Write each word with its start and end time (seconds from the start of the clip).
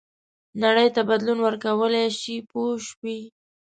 نړۍ 0.63 0.87
ته 0.95 1.01
بدلون 1.09 1.39
ورکولای 1.41 2.07
شي 2.21 2.35
پوه 2.49 2.71
شوې!. 2.87 3.19